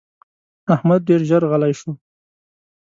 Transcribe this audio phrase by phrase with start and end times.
[0.75, 1.91] احمد ډېر ژر غلی شو.